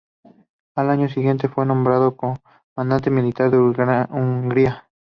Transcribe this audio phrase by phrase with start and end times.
[0.73, 4.89] Al año siguiente fue nombrado comandante militar en Hungría.